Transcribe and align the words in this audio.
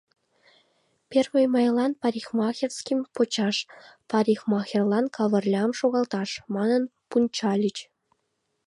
«Первый 1.11 1.45
майлан 1.53 1.91
парикмахерскийым 2.01 2.99
почаш, 3.15 3.57
парикмахерлан 4.09 5.05
Кавырлям 5.15 5.71
шогалташ» 5.79 6.29
манын 6.55 6.83
пунчальыч. 7.09 7.77